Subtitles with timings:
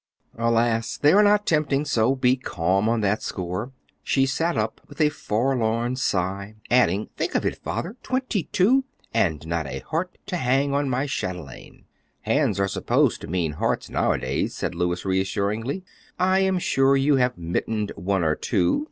[0.39, 0.97] "Alas!
[0.97, 4.99] They are not tempting, so be quite calm on that score." She sat up with
[4.99, 10.37] a forlorn sigh, adding, "Think of it, Father, twenty two, and not a heart to
[10.37, 11.85] hang on my chatelaine."
[12.21, 15.83] "Hands are supposed to mean hearts nowadays," said Louis, reassuringly;
[16.17, 18.79] "I am sure you have mittened one or two."